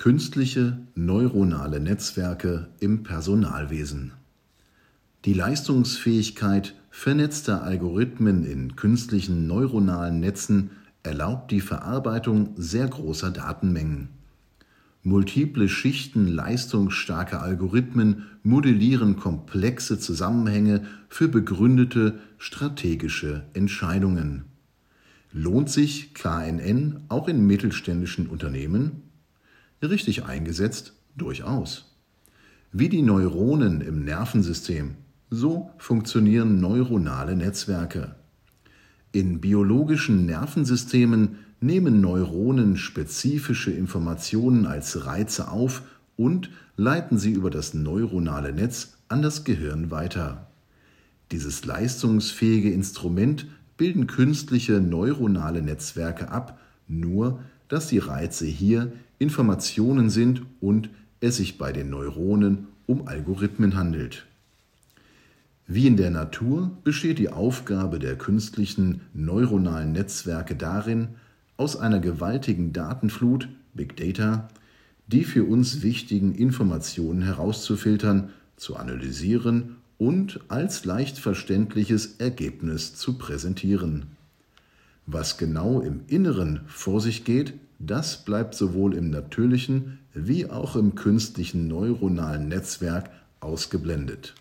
Künstliche 0.00 0.78
neuronale 0.94 1.78
Netzwerke 1.78 2.68
im 2.80 3.02
Personalwesen. 3.02 4.12
Die 5.26 5.34
Leistungsfähigkeit 5.34 6.74
vernetzter 6.88 7.62
Algorithmen 7.62 8.46
in 8.46 8.76
künstlichen 8.76 9.46
neuronalen 9.46 10.18
Netzen 10.18 10.70
erlaubt 11.02 11.50
die 11.50 11.60
Verarbeitung 11.60 12.54
sehr 12.56 12.88
großer 12.88 13.30
Datenmengen. 13.30 14.08
Multiple 15.02 15.68
Schichten 15.68 16.28
leistungsstarker 16.28 17.42
Algorithmen 17.42 18.24
modellieren 18.42 19.16
komplexe 19.16 19.98
Zusammenhänge 19.98 20.86
für 21.10 21.28
begründete 21.28 22.20
strategische 22.38 23.42
Entscheidungen. 23.52 24.46
Lohnt 25.30 25.68
sich 25.68 26.14
KNN 26.14 27.00
auch 27.10 27.28
in 27.28 27.46
mittelständischen 27.46 28.28
Unternehmen? 28.28 29.09
Richtig 29.82 30.24
eingesetzt 30.24 30.92
durchaus. 31.16 31.96
Wie 32.72 32.88
die 32.88 33.02
Neuronen 33.02 33.80
im 33.80 34.04
Nervensystem, 34.04 34.96
so 35.30 35.70
funktionieren 35.78 36.60
neuronale 36.60 37.34
Netzwerke. 37.34 38.14
In 39.12 39.40
biologischen 39.40 40.26
Nervensystemen 40.26 41.38
nehmen 41.60 42.00
Neuronen 42.00 42.76
spezifische 42.76 43.70
Informationen 43.70 44.66
als 44.66 45.06
Reize 45.06 45.50
auf 45.50 45.82
und 46.16 46.50
leiten 46.76 47.18
sie 47.18 47.32
über 47.32 47.50
das 47.50 47.74
neuronale 47.74 48.52
Netz 48.52 48.98
an 49.08 49.22
das 49.22 49.44
Gehirn 49.44 49.90
weiter. 49.90 50.48
Dieses 51.32 51.64
leistungsfähige 51.64 52.70
Instrument 52.70 53.46
bilden 53.76 54.06
künstliche 54.06 54.80
neuronale 54.80 55.62
Netzwerke 55.62 56.28
ab, 56.30 56.60
nur 56.86 57.40
dass 57.68 57.86
die 57.86 57.98
Reize 57.98 58.46
hier 58.46 58.92
Informationen 59.20 60.08
sind 60.08 60.42
und 60.60 60.88
es 61.20 61.36
sich 61.36 61.58
bei 61.58 61.72
den 61.72 61.90
Neuronen 61.90 62.68
um 62.86 63.06
Algorithmen 63.06 63.76
handelt. 63.76 64.26
Wie 65.66 65.86
in 65.86 65.98
der 65.98 66.10
Natur 66.10 66.72
besteht 66.84 67.18
die 67.18 67.28
Aufgabe 67.28 67.98
der 67.98 68.16
künstlichen 68.16 69.02
neuronalen 69.12 69.92
Netzwerke 69.92 70.56
darin, 70.56 71.08
aus 71.58 71.76
einer 71.76 72.00
gewaltigen 72.00 72.72
Datenflut, 72.72 73.48
Big 73.74 73.94
Data, 73.96 74.48
die 75.06 75.24
für 75.24 75.44
uns 75.44 75.82
wichtigen 75.82 76.34
Informationen 76.34 77.20
herauszufiltern, 77.20 78.30
zu 78.56 78.76
analysieren 78.76 79.76
und 79.98 80.40
als 80.48 80.86
leicht 80.86 81.18
verständliches 81.18 82.16
Ergebnis 82.16 82.94
zu 82.94 83.18
präsentieren. 83.18 84.06
Was 85.06 85.38
genau 85.38 85.80
im 85.80 86.02
Inneren 86.06 86.60
vor 86.66 87.00
sich 87.00 87.24
geht, 87.24 87.54
das 87.78 88.24
bleibt 88.24 88.54
sowohl 88.54 88.94
im 88.94 89.10
natürlichen 89.10 89.98
wie 90.12 90.48
auch 90.50 90.76
im 90.76 90.94
künstlichen 90.94 91.68
neuronalen 91.68 92.48
Netzwerk 92.48 93.10
ausgeblendet 93.40 94.34